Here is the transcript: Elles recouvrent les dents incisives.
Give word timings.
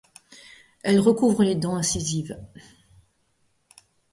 Elles 0.81 0.99
recouvrent 0.99 1.43
les 1.43 1.53
dents 1.53 1.75
incisives. 1.75 2.35